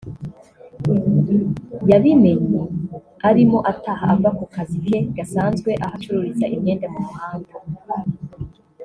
[1.91, 2.61] yabimenye
[3.29, 7.53] arimo ataha ava ku kazi ke gasanzwe aho acururiza imyenda mu muhanda